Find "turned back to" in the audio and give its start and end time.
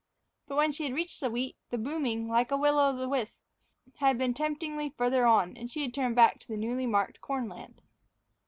5.93-6.47